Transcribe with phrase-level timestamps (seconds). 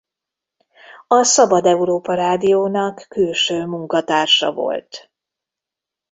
[1.07, 5.11] A Szabad Európa Rádiónak külső munkatársa volt.